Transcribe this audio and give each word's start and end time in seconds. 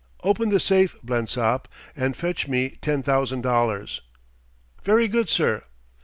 "Open 0.23 0.49
the 0.49 0.59
safe, 0.59 0.95
Blensop, 1.03 1.67
and 1.95 2.17
fetch 2.17 2.47
me 2.47 2.79
ten 2.81 3.03
thousand 3.03 3.41
dollars." 3.41 4.01
"Very 4.83 5.07
good, 5.07 5.29
sir." 5.29 5.63